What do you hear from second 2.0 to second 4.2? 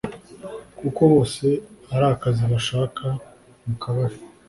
akazi bashaka mukabahe